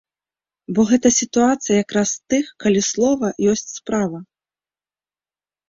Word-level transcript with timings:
Бо 0.77 0.85
гэта 0.91 1.07
сітуацыя 1.21 1.75
якраз 1.85 2.09
з 2.15 2.19
тых, 2.35 2.45
калі 2.65 2.81
слова 2.89 3.31
ёсць 3.55 3.69
справа. 3.79 4.17